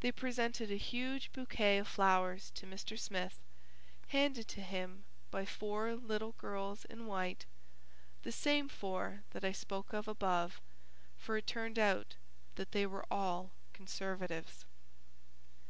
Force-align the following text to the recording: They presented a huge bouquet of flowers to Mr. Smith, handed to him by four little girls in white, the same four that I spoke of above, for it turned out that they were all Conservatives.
They 0.00 0.12
presented 0.12 0.70
a 0.70 0.74
huge 0.76 1.32
bouquet 1.32 1.78
of 1.78 1.88
flowers 1.88 2.50
to 2.56 2.66
Mr. 2.66 2.98
Smith, 2.98 3.38
handed 4.08 4.48
to 4.48 4.60
him 4.60 5.04
by 5.30 5.46
four 5.46 5.94
little 5.96 6.32
girls 6.32 6.84
in 6.84 7.06
white, 7.06 7.46
the 8.22 8.32
same 8.32 8.68
four 8.68 9.22
that 9.30 9.46
I 9.46 9.52
spoke 9.52 9.94
of 9.94 10.08
above, 10.08 10.60
for 11.16 11.38
it 11.38 11.46
turned 11.46 11.78
out 11.78 12.16
that 12.56 12.72
they 12.72 12.84
were 12.84 13.06
all 13.10 13.50
Conservatives. 13.72 14.66